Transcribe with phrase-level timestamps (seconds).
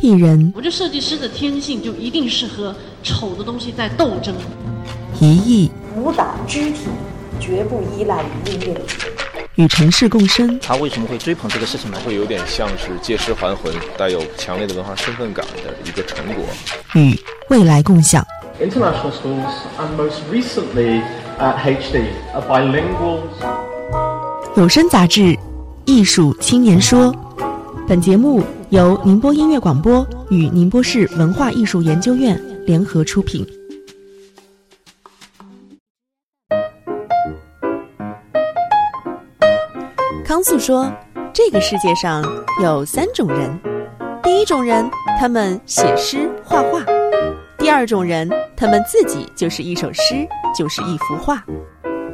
[0.00, 4.34] 艺人我这设计师的天性就一定是和丑的东西在斗争。
[5.20, 6.86] 一艺武打肢体
[7.38, 8.80] 绝不依赖于音乐。
[9.56, 11.98] 与城市共生，他为什么会追捧这个事情呢？
[12.02, 16.44] 会有点像是借尸还魂，带有强烈的文化身份感的一个成果。
[16.94, 17.14] 与
[17.50, 18.24] 未来共享。
[18.58, 21.02] International schools and most recently
[21.38, 23.20] at HD are bilingual.
[24.56, 25.20] 有声杂志
[25.84, 27.12] 《艺术青年说》，
[27.86, 33.44] 本节目由宁波音乐广播与宁波市文化艺术研究院联合出品。
[40.24, 40.88] 康素说
[41.34, 42.22] ：“这个世界上
[42.62, 43.58] 有三种人，
[44.22, 46.80] 第一种人，他们写诗画画；
[47.58, 50.24] 第二种人，他们自己就是一首诗，
[50.56, 51.38] 就是一幅画；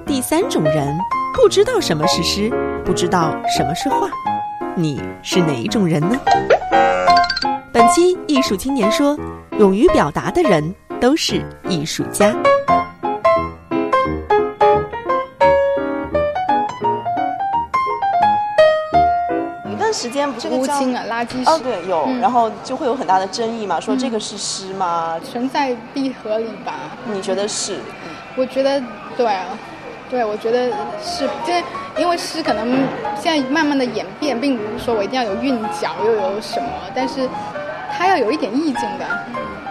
[0.07, 0.97] 第三种人，
[1.35, 2.51] 不知道什么是诗，
[2.83, 4.09] 不知道什么是画。
[4.77, 6.17] 你是哪一种人呢？”
[7.73, 9.19] 本期艺术青年说
[9.59, 12.35] ：“勇于表达的人都是艺术家。”
[19.93, 25.19] 时间不是乌青啊，垃圾哦，对，有，嗯、然后就会有很大的争议嘛，说这个是诗吗？
[25.21, 26.75] 存在闭合里吧？
[27.11, 27.79] 你觉得是？
[28.37, 28.81] 我觉得
[29.17, 29.47] 对啊，
[30.11, 30.71] 对，我觉得
[31.03, 31.63] 是，这
[31.99, 32.79] 因为诗可能
[33.19, 37.29] 现在慢慢的演变，并不是说我一定要有韵脚又有什么，但是
[37.97, 39.07] 它要有一点意境的，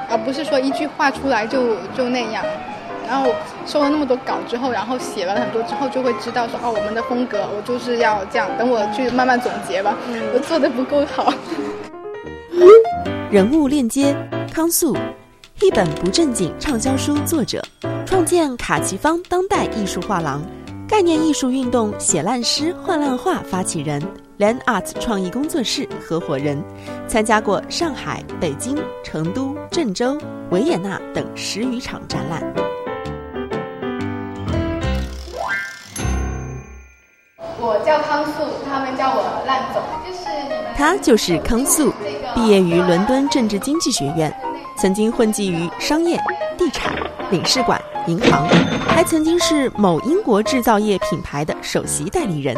[0.10, 2.44] 而不是说一句话出来就就那样。
[3.08, 3.32] 然后
[3.68, 8.50] 收了那么多稿之后，然后写了很多之后，就会知道说哦，我们的风格我就是要这样。
[8.58, 11.32] 等我去慢慢总结吧，嗯、我做的不够好。
[13.30, 14.16] 人物链接：
[14.52, 14.98] 康素，
[15.62, 17.62] 一本不正经畅销书作者，
[18.08, 20.42] 创建卡奇方当代艺术画廊，
[20.88, 24.00] 概念艺术运动写烂诗画烂画发起人
[24.38, 26.64] ，Land Art 创意工作室合伙人，
[27.08, 30.16] 参加过上海、北京、成都、郑州、
[30.52, 32.44] 维也纳等十余场展览。
[37.60, 40.24] 我叫康素，他们叫我烂总，就是。
[40.78, 41.92] 他就是康素，
[42.36, 44.32] 毕业于伦敦政治经济学院，
[44.78, 46.16] 曾经混迹于商业、
[46.58, 46.94] 地产、
[47.32, 48.48] 领事馆、银行，
[48.88, 52.56] 还曾经是某英国制造业品牌的首席代理人。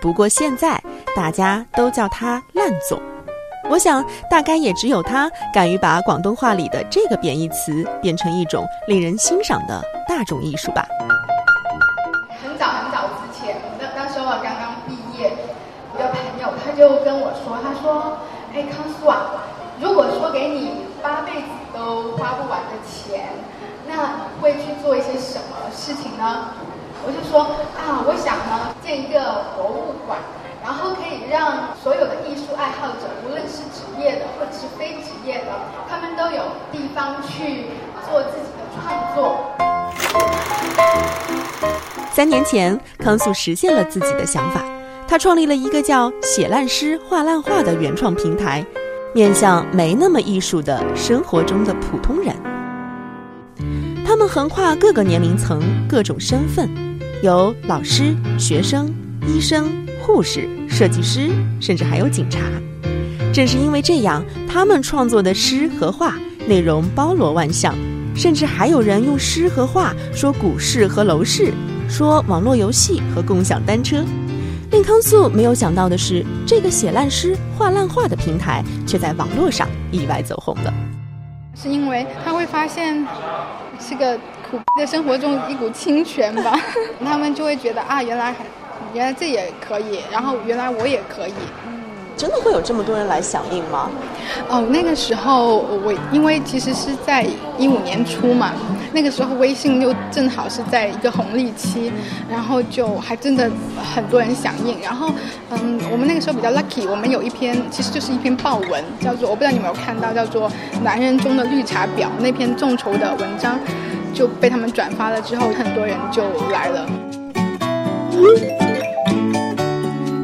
[0.00, 0.80] 不过现在
[1.16, 3.00] 大家都叫他烂总，
[3.68, 10.86] 我想大概也只有他敢于把广东话里的这个贬义词变成一种令人欣赏的大众艺术吧。
[12.40, 15.32] 很早很早之前，那那时候我刚刚毕业，
[15.92, 18.16] 我的朋友他就跟我说，他说
[18.54, 19.42] ：“哎，康苏啊，
[19.80, 23.28] 如果说给你八辈子都花不完的钱，
[23.86, 26.52] 那你会去做一些什么事情呢？”
[27.04, 27.40] 我就说
[27.80, 30.18] 啊，我想呢建一个博物馆，
[30.62, 35.46] 然后可以让所有的艺术爱好者，无论是职业的或者是非职业的，
[35.88, 37.68] 他们都有地方去
[38.06, 39.40] 做自己的创作。
[42.12, 44.62] 三年前，康素实现了自己的想法，
[45.08, 48.62] 他创立了一个叫“写烂诗画烂画”的原创平台，
[49.14, 52.51] 面向没那么艺术的生活中的普通人。
[54.34, 56.66] 横跨各个年龄层、各种身份，
[57.22, 58.90] 有老师、学生、
[59.26, 59.70] 医生、
[60.00, 61.28] 护士、设计师，
[61.60, 62.40] 甚至还有警察。
[63.30, 66.16] 正是因为这样，他们创作的诗和画
[66.46, 67.74] 内容包罗万象，
[68.14, 71.52] 甚至还有人用诗和画说股市和楼市。
[71.86, 74.02] 说网络游戏和共享单车，
[74.70, 80.72] 令康素没有想到的是，这个写烂诗画烂画的平台却在网络上意外走红了。
[81.54, 83.06] 是因为他会发现
[83.82, 84.16] 是个
[84.48, 86.56] 苦逼的生活中一股清泉吧，
[87.04, 88.34] 他们就会觉得啊，原来
[88.94, 91.34] 原来这也可以，然后原来我也可以。
[92.22, 93.90] 真的会有这么多人来响应吗？
[94.48, 97.26] 哦，那个时候我因为其实是在
[97.58, 98.52] 一五年初嘛，
[98.92, 101.90] 那个时候微信又正好是在一个红利期，
[102.30, 103.50] 然后就还真的
[103.92, 104.80] 很多人响应。
[104.80, 105.10] 然后
[105.50, 110.48] 嗯，我们那个时候比较 lucky，我们有一篇其实就是一篇报文，叫做我不知道你有没有看到，叫做
[110.84, 113.58] 《男人中的绿茶婊》那篇众筹的文章，
[114.14, 116.22] 就被他们转发了之后，很多人就
[116.52, 116.86] 来了。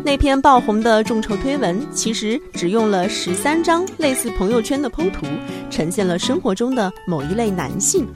[0.08, 5.26] 那篇爆红的众筹推文，其实只用了十三张类似朋友圈的剖图，
[5.68, 8.06] 呈现了生活中的某一类男性。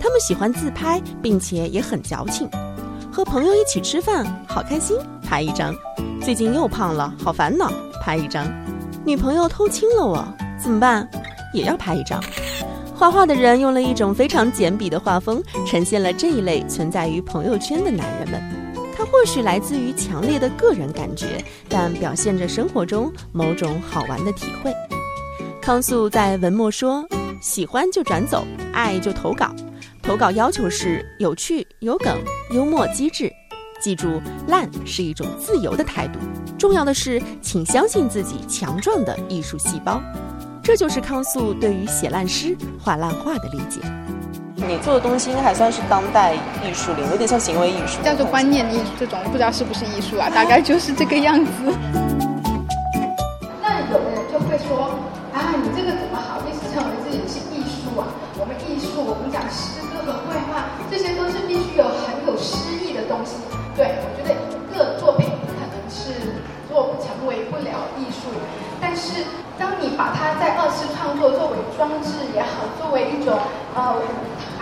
[0.00, 2.50] 他们喜欢自拍，并且也很矫情。
[3.12, 5.72] 和朋友一起吃饭，好开心，拍一张；
[6.20, 7.70] 最近又胖了，好烦恼，
[8.02, 8.44] 拍一张；
[9.04, 10.26] 女朋友偷亲了我，
[10.60, 11.08] 怎么办？
[11.54, 12.20] 也要拍一张。
[12.92, 18.55] 画画的人用了一种非常简笔的画风，呈现了这一类存在于朋友圈的男人们。
[19.10, 24.72] 或许来自于强烈的个人感觉，但表现着生活中某种好玩的体会。
[25.60, 27.04] 康素在文末说
[27.40, 29.54] ：“喜欢就转走，爱就投稿。
[30.02, 32.16] 投稿要求是有趣、有梗、
[32.50, 33.32] 幽默、机智。
[33.80, 36.18] 记住，烂是一种自由的态度。
[36.56, 40.00] 重要的是，请相信自己强壮的艺术细胞。”
[40.62, 43.80] 这就是康素对于写烂诗、画烂画的理解。
[44.58, 48.84] 你做的东西应该还算是当代艺术里，有点像行为艺术，叫做观念艺术。
[48.98, 50.30] 这种不知道是不是艺术啊？
[50.34, 51.52] 大概就是这个样子。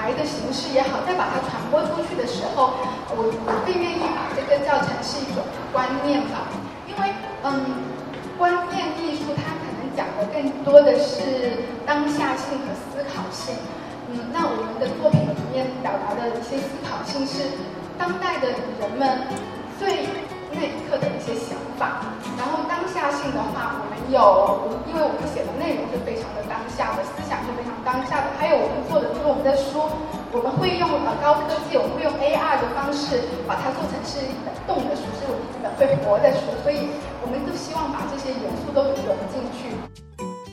[0.05, 2.77] 台的形式也好，再把它传播出去的时候，
[3.17, 5.41] 我我更愿意把这个叫成是一种
[5.73, 6.53] 观念吧，
[6.85, 7.09] 因为
[7.41, 7.81] 嗯，
[8.37, 9.75] 观念艺术它可能。
[9.95, 13.55] 讲的更多的是当下性和思考性，
[14.11, 17.47] 嗯，那我们的作品里面表达的一些思考性是
[17.97, 19.23] 当代的人们
[19.79, 20.11] 最
[20.51, 27.07] 那一刻的一些想法，然后当下性的话，我们有，因为我们写的内容是非常的当下的，
[27.85, 29.85] 当下的，还有我们做的就是我们的书，
[30.33, 36.89] 我们会用呃高科技，我们会用 AR 的方式把它做成是一本动的书，是一本会活的书，所以
[37.21, 39.77] 我们都希望把这些元素都融进去。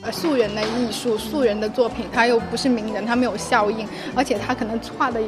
[0.04, 5.20] 呃，素人的艺术，素人的作品，他又不是名人，他没有效应，而且他可能画的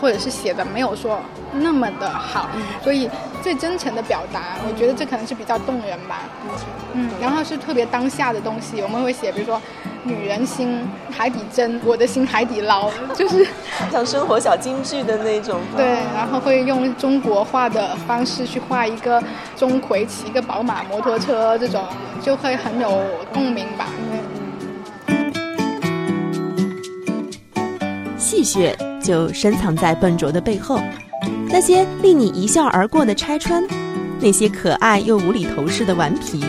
[0.00, 1.20] 或者是写的没有说
[1.52, 2.48] 那么的好，
[2.82, 3.08] 所以
[3.42, 6.22] 最真诚的表达，我觉得这可能是比较动人吧。
[6.94, 9.60] 嗯，然后是特别当下的东西，我们会写，比如说
[10.04, 13.46] 女人心、海底针，我的心海底捞， 就是
[13.90, 15.60] 像生活小金句的那种。
[15.76, 19.22] 对，然后会用中国画的方式去画一个
[19.56, 21.84] 钟馗骑一个宝马摩托车，这种
[22.20, 23.00] 就会很有
[23.32, 23.86] 共鸣吧。
[28.18, 30.80] 戏谑就深藏在笨拙的背后，
[31.48, 33.62] 那些令你一笑而过的拆穿，
[34.18, 36.42] 那些可爱又无厘头式的顽皮，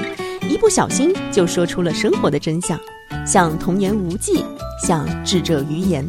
[0.49, 2.79] 一不小心就说出了生活的真相，
[3.25, 4.43] 像童言无忌，
[4.85, 6.05] 像智者愚言。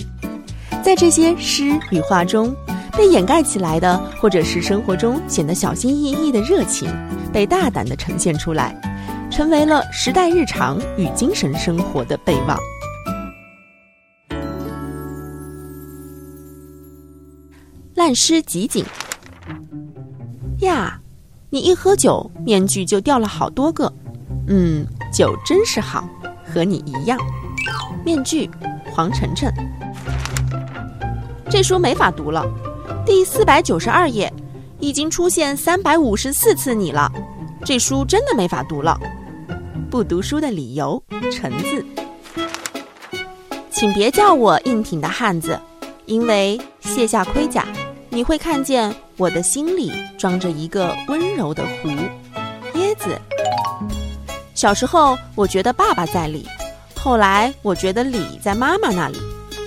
[0.82, 2.54] 在这些诗与画中，
[2.96, 6.88] 被掩盖起来的，或者是生活中显得小心翼翼的热情，
[7.32, 8.78] 被大胆地呈现出来，
[9.30, 12.58] 成为了时代日常与精神生活的备忘。
[17.94, 18.84] 烂诗集锦
[20.60, 21.00] 呀！
[21.48, 23.90] 你一喝酒，面具就掉了好多个。
[24.48, 26.08] 嗯，酒真是好，
[26.54, 27.18] 和你一样。
[28.04, 28.48] 面具，
[28.92, 29.52] 黄晨晨。
[31.50, 32.46] 这书没法读了，
[33.04, 34.32] 第四百九十二页，
[34.78, 37.10] 已经出现三百五十四次你了。
[37.64, 38.96] 这书真的没法读了。
[39.90, 41.02] 不读书的理由，
[41.32, 41.84] 橙子。
[43.68, 45.58] 请别叫我硬挺的汉子，
[46.06, 47.66] 因为卸下盔甲。
[48.10, 51.88] 你会看见我的心里装着一个温柔的湖，
[52.78, 53.20] 椰子。
[54.54, 56.46] 小时候我觉得爸爸在理，
[56.94, 59.18] 后来我觉得理在妈妈那里，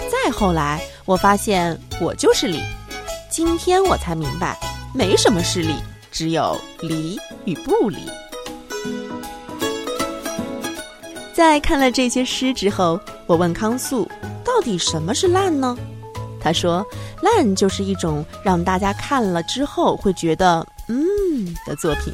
[0.10, 2.62] 再后来我发现我就是理。
[3.30, 4.58] 今天我才明白，
[4.94, 5.76] 没什么是理，
[6.12, 8.00] 只有理与不理。
[11.34, 14.10] 在看了这些诗之后，我问康素，
[14.44, 15.78] 到底什么是烂呢？
[16.40, 16.86] 他说。
[17.20, 20.96] 烂就是一种让大家看了之后会觉得嗯
[21.66, 22.14] 的作品。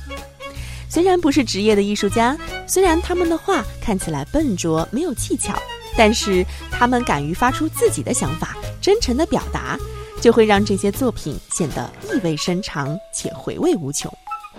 [0.93, 5.55] 虽然不是职业的艺术家，虽然他们的画看起来笨拙没有技巧，
[5.97, 9.75] 但是他们敢于发出自己的想法，真诚的表达，
[10.21, 14.13] 就会让这些作品显得意味深长且回味无穷。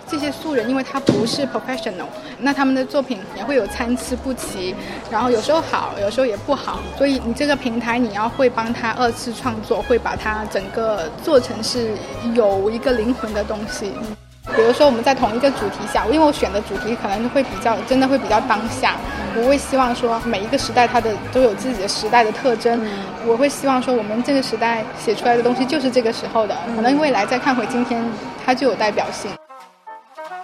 [0.09, 4.75] 这些素人，因为他不是 professional，那他们的作品也会有参差不齐，
[5.09, 6.81] 然后有时候好，有时候也不好。
[6.97, 11.95] 所以你这个平台，你要会帮他二次创作，会把它整个做成是
[12.33, 13.93] 有一个灵魂的东西。
[14.53, 18.95] 比如说我们在同一个主题下，因为我选的主题可能会比较，真的会比较当下。
[19.35, 22.79] 我会希望说每一个时代它的都有自己的时代的特征。
[23.25, 28.05] 我会希望说我们这个时代写出来的东西就是这个时候的，可能未来再看回今天，
[28.45, 29.31] 它就有代表性。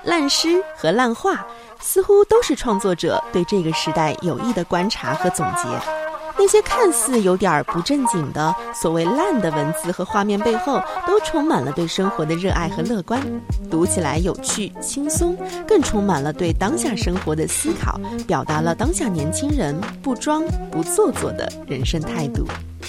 [0.04, 1.46] 烂诗和烂画
[1.80, 6.01] 似乎都是创作者对这个时代有益的观察和总结。
[6.42, 13.22] 那些看似有点不正经的所谓烂的文字和画面背后，都充满了对生活的热爱和乐观。
[13.70, 22.44] 读起来有趣轻松，更充满了对当下生活的思考，表达了当下年轻人不装不做作的人生态度。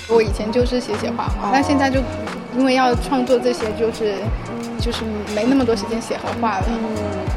[0.08, 2.00] 我以前就是写写画画，那现在就
[2.56, 4.16] 因为要创作这些，就是。
[4.82, 6.66] 就是没那么多时间写和画了。
[6.68, 6.76] 嗯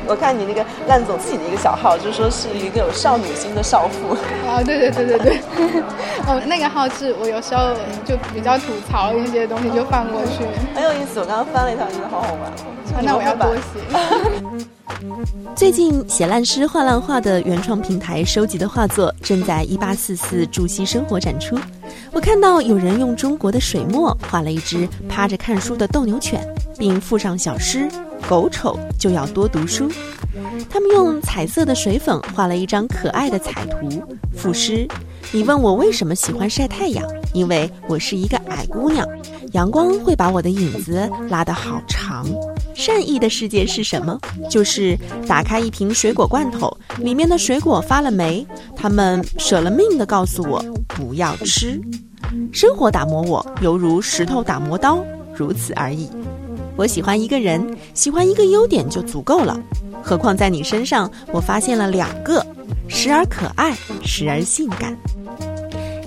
[0.07, 4.13] 我看你那个烂总自己的一个小号，就说是一个有少女心的少妇。
[4.47, 5.39] 啊，对对对对对，
[6.29, 7.73] 哦，那个号是我有时候
[8.05, 11.19] 就比较吐槽一些东西就放过去，很有意思。
[11.19, 12.41] 我刚刚翻了一下，觉得好好玩。
[12.93, 14.65] 啊，那我要多写。
[15.55, 21.57] 最近写烂诗画烂画的原创平台收集的画作正在一八四四筑西生活展出。
[22.11, 26.47] 我看到有人用中国的水墨画了一只趴着看书的斗牛犬，
[26.77, 27.87] 并附上小诗
[28.27, 29.89] ：“狗丑就要多读书。”
[30.69, 34.03] 他们用彩色的水粉画了一张可爱的彩图，
[34.35, 34.87] 赋诗
[35.31, 37.05] ：“你问我为什么喜欢晒太阳？
[37.33, 39.07] 因为我是一个矮姑娘，
[39.53, 42.25] 阳光会把我的影子拉得好长。”
[42.75, 44.19] 善意的世界是什么？
[44.49, 51.79] 就是打开一瓶水果罐头，里面的水果发了霉，他们舍了命的告诉我不要吃。
[52.51, 55.01] 生活打磨我，犹如石头打磨刀，
[55.33, 56.09] 如此而已。
[56.77, 59.57] 我喜欢一个人，喜欢一个优点就足够了，
[60.03, 62.45] 何况在你身上，我发现了两个，
[62.87, 64.95] 时而可爱，时而性感。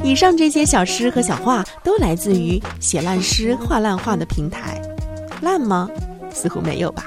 [0.02, 4.80] 以上这些小诗和小画都来自于写烂诗画烂画的平台，
[5.40, 5.88] 烂吗？
[6.32, 7.06] 似乎没有吧。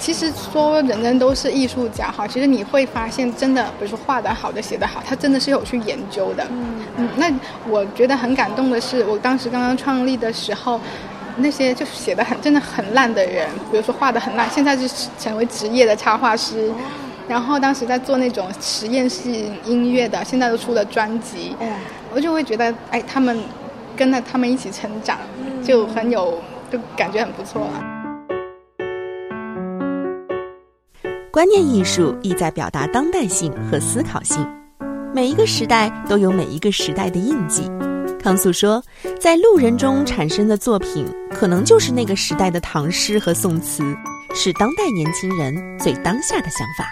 [0.00, 6.44] 其实说人人都是艺术家哈，其实你会发现，真的，比如说画得好的、写得好，他真的是有去研究的。
[6.96, 7.30] 嗯，那
[7.68, 10.80] 我觉得很感动的是，我当时刚刚创立的时候，
[11.36, 16.70] 那些就是写的很真的很烂的人，比如说画的很烂，现在是成为职业的插画师，
[17.28, 19.30] 然后当时在做那种实验室
[19.64, 21.56] 音乐的，现在都出了专辑。
[21.60, 21.72] 嗯，
[22.14, 23.38] 我就会觉得，哎，他们
[23.96, 25.18] 跟着他们一起成长，
[25.64, 26.38] 就很有，
[26.70, 27.82] 就感觉很不错了。
[31.30, 34.46] 观念艺术意在表达当代性和思考性，
[35.14, 37.70] 每一个时代都有每一个时代的印记。
[38.22, 38.80] 康素说，
[39.18, 43.82] 在路人中产生的作品，可能就是那个时代的唐诗和宋词，
[44.32, 46.86] 是当代年轻人最当下的想法。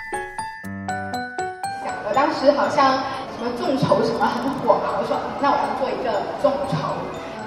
[1.84, 2.98] 想的当时好像
[3.38, 6.98] 什么众筹什么很火嘛，我说那我要做一个众筹，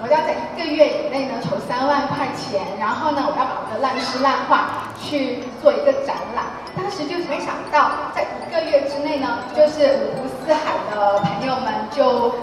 [0.01, 6.45] 我要在一个月以内呢筹三万块钱，然后呢我要把我的烂诗烂画去做一个展览。
[6.73, 12.33] 当时就没想到，在一个月之内呢，就是五湖四海的朋友们就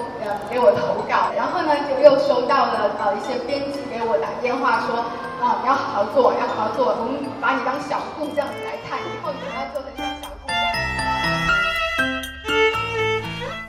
[0.50, 4.96] 给我投稿，然后呢就又收到了呃一些编辑给我打电话说，
[5.42, 10.60] 啊你要好好做，要好好做，我们把你当小顾这样子来看，以后你还要做的像小顾一样。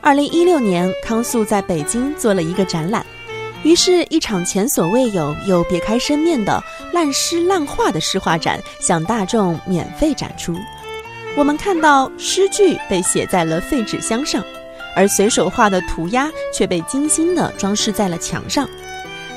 [0.02, 3.06] 二零一六年，康素在北京做了一个展览。
[3.64, 6.60] 于是，一场前所未有又别开生面的
[6.92, 10.56] 烂诗烂画的诗画展向大众免费展出。
[11.38, 14.44] 我们看到诗句被写在了废纸箱上，
[14.96, 18.68] 而随手画的涂鸦却被精心地装饰在了墙上。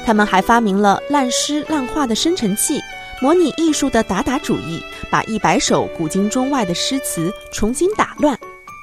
[0.05, 2.81] 他们还发明了烂诗烂画的生成器，
[3.21, 8.39] 模拟艺术的打打主意，把一百首古今中外的诗词重新打乱。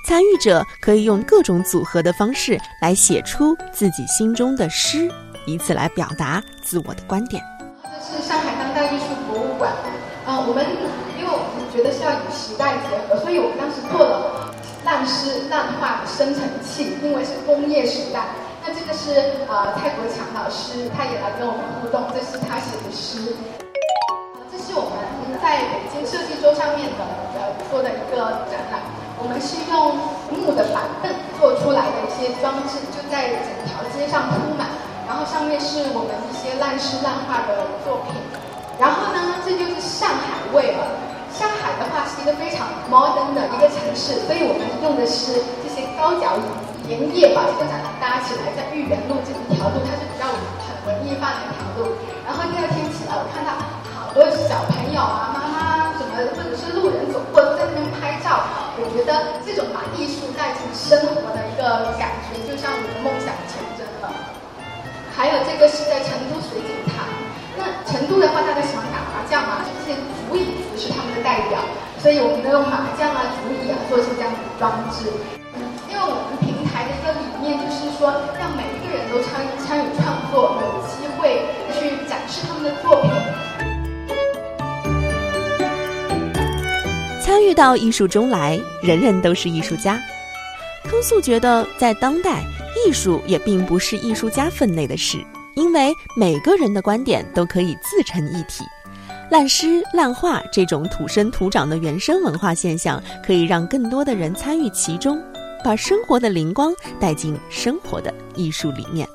[0.08, 5.10] 参与者可以用各种组合的方式来写出自己心中的诗。
[5.48, 7.44] 以此来表达自我的观点。
[7.84, 9.72] 这是上海当代艺术博物馆。
[10.24, 10.64] 呃，我们
[11.18, 14.41] 因为我们觉得是要与时代结合，所以我们当时做了
[14.84, 18.26] 烂诗烂画的生成器，因为是工业时代。
[18.66, 19.14] 那这个是
[19.50, 23.36] 呃蔡国强老师，他也来跟我们互动，这是他写的诗。
[24.52, 24.98] 这是我们
[25.42, 27.02] 在北京设计周上面的
[27.38, 28.82] 呃做的一个展览，
[29.18, 29.98] 我们是用
[30.30, 31.10] 木的板凳
[31.40, 34.68] 做出来的一些装置，就在整条街上铺满。
[35.08, 38.16] 然后上面是我们一些烂诗烂画的作品，
[38.80, 40.88] 然后呢，这就是上海味了。
[42.12, 46.44] 是一个非常 modern 的一个城市，所以我们用的是这些高脚椅，
[46.92, 51.96] 连夜把这个展览搭起来，在豫园路这一条路，它是比较很文艺范的一条路。
[52.28, 53.56] 然后第二天起来，我看到
[53.96, 58.44] 好多小朋友啊、妈妈什么，或者是路人走过都在那边拍照。
[58.76, 64.12] 我觉得这种把艺术带进生活的一个感觉，就像我的梦想成真了。
[65.16, 67.04] 还有这个是在成都水景堂，
[67.60, 69.96] 那成都的话，大家喜欢打麻将嘛，这些
[70.28, 71.60] 竹椅子是他们的代表，
[72.02, 75.06] 所以我们都用麻将啊、竹椅啊做一些这样的装置。
[75.88, 81.46] 因为我们平台的一个理念就是说，让每一个人都参参与创作，有机会
[81.78, 83.12] 去展示他们的作品。
[87.22, 90.00] 参与到艺术中来，人人都是艺术家。
[90.86, 92.42] 康素觉得，在当代。
[92.88, 98.64] 艺术也并不是艺术家分内的事，因为每个人的观点都可以自成一体。
[99.32, 105.24] 烂诗烂画这种土生土长的原生文化现象，可以让更多的人参与其中，
[105.64, 109.08] 把生活的灵光带进生活的艺术里面。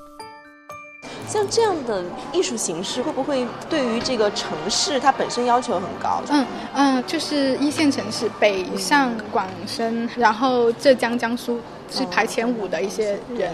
[1.28, 6.22] 像这样的艺术形式，会不会对于这个城市它本身要求很高？
[6.30, 13.52] 嗯嗯，就是一线城市，北上广深，然后浙江、江苏是排前五的一些人。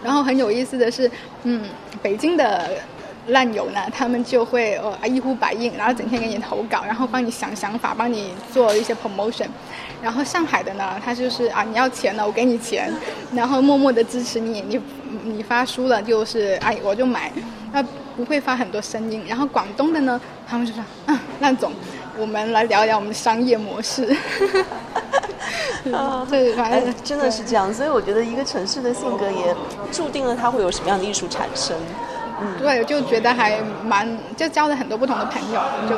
[0.00, 1.10] 然后很有意思的是，
[1.42, 1.68] 嗯，
[2.00, 2.70] 北京的。
[3.28, 9.46] 烂友呢，他们就会呃一呼百应，然后整天给你投稿，然后帮你想想法，帮你做一些 promotion。
[10.02, 12.92] 然后上海的呢，他就是啊你要钱了，我给你钱，
[13.32, 14.80] 然后默默的支持你，你
[15.22, 17.32] 你发书了就是哎我就买，
[17.72, 17.82] 那
[18.14, 19.24] 不会发很多声音。
[19.26, 21.72] 然后广东的呢，他们就说啊烂总，
[22.18, 24.14] 我们来聊聊我们的商业模式。
[25.92, 29.54] 啊， 对，反正真的是这样，所以我觉得一个城市的性格也
[29.90, 31.74] 注定了它会有什么样的艺术产生。
[32.58, 35.60] 对，就觉得还蛮，就交了很多不同的朋友。
[35.88, 35.96] 就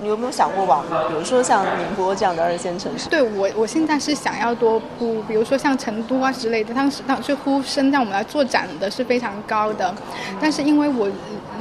[0.00, 3.08] 你有没有想过往，比如说像宁波这样的二线城市？
[3.08, 9.94] 对我，我现在是想要多铺，比如说像成都啊之类的，当时当时呼声让我们来做展的是非常高的，
[10.40, 11.08] 但是因为我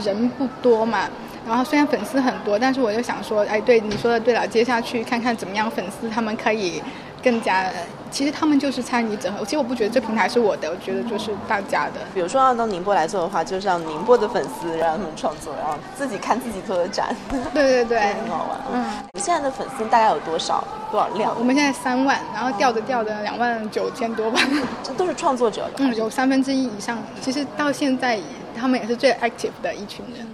[0.03, 1.09] 人不多嘛，
[1.47, 6.81] 然后虽然粉丝很多，但是我就想说，哎，对你说的对了，接下去看看怎么样粉丝他们可以。
[7.23, 7.69] 更加，
[8.09, 9.43] 其实他们就是参与整合。
[9.45, 12.01] 其实我不觉得这平台是我的，我觉得就是大家的。
[12.13, 17.15] 比如说要到宁波来做的话，就是让宁波的粉丝让他们创作，然后自己看自己做的展。
[17.53, 18.59] 对对对，很好玩。
[18.73, 20.63] 嗯，你现在的粉丝大概有多少？
[20.91, 21.33] 多少量？
[21.37, 24.41] 我们现在三万，然后掉着掉着两万九千多吧。
[24.83, 25.69] 这都是创作者。
[25.77, 26.97] 嗯，有三分之一以上。
[27.21, 28.19] 其实到现在，
[28.59, 30.27] 他们也是最 active 的一群人。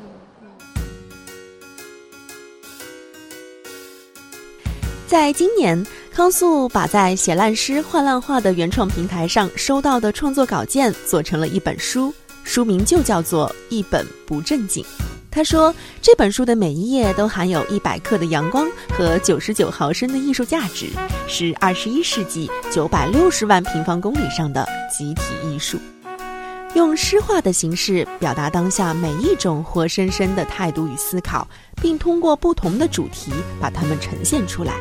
[5.07, 5.83] 在今年。
[6.17, 12.11] 康素把在写烂诗、画烂画的原创平台上收到的创作稿件做成了一本书，
[12.43, 14.83] 书名就叫做《一本不正经》。
[15.29, 15.71] 他说，
[16.01, 18.65] 这本书的每一页都含有一百克的阳光
[18.97, 20.89] 和九十九毫升的艺术价值，
[21.27, 25.77] 是二十一世纪九百六十万平方公里上的集体艺术，
[26.77, 31.47] 用诗画的形式表达当下每一种活生生的态度与思考，
[31.81, 34.75] 并通过不同的主题把它们呈现出来。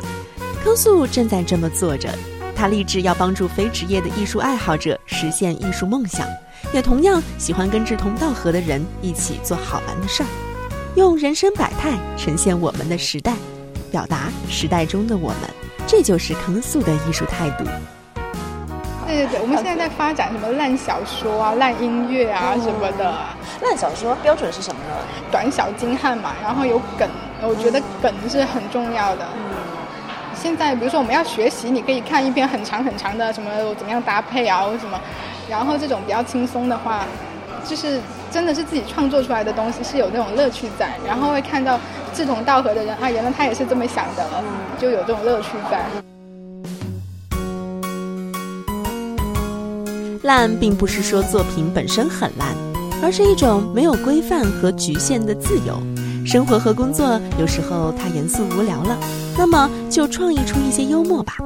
[0.63, 2.15] 康素正在这么做着，
[2.55, 6.27] 他立志要帮助非职业的艺术爱好者实现艺术梦想，
[6.71, 10.27] 也同样喜欢跟志同道合的人一起做好玩的事儿，
[10.93, 13.33] 用人生百态呈现我们的时代，
[13.89, 15.49] 表达时代中的我们，
[15.87, 17.65] 这就是康素的艺术态度。
[19.07, 23.15] 对对对，我们现在在发展什么烂小说啊、烂音乐啊什么的。
[23.61, 24.93] 烂小说标准是什么呢？
[25.31, 27.07] 短小精悍嘛，然后有梗，
[27.41, 29.25] 我觉得梗是很重要的。
[29.35, 29.41] 嗯
[30.39, 34.99] 现在比如说我们要学习，你可以看一篇很长很长的什么怎么样搭配啊，或什么，
[35.49, 37.03] 然后这种比较轻松的话，
[37.65, 41.79] 就是真的是自己创作出来的东西是有那种乐趣在，然后会看到
[42.13, 44.23] 志同道合的人啊，原来他也是这么想的，
[44.77, 45.81] 就有这种乐趣在。
[50.27, 52.53] 烂并不是说作品本身很烂，
[53.01, 55.81] 而是一种没有规范和局限的自由。
[56.25, 58.99] 生活和工作有时候太严肃无聊了。
[59.37, 61.37] 那么就创意出一些幽默吧，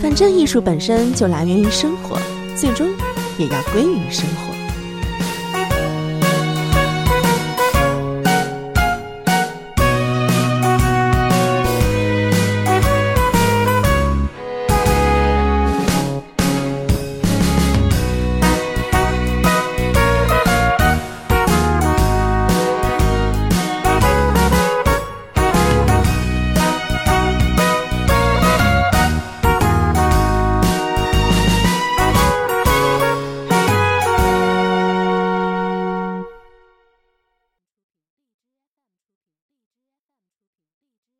[0.00, 2.18] 反正艺术本身就来源于生活，
[2.56, 2.88] 最终
[3.36, 4.51] 也要归于生活。